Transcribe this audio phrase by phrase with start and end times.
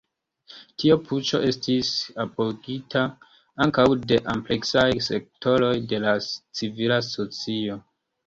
[0.83, 1.89] Tiu puĉo estis
[2.23, 3.03] apogita
[3.65, 6.17] ankaŭ de ampleksaj sektoroj de la
[6.61, 7.77] civila socio.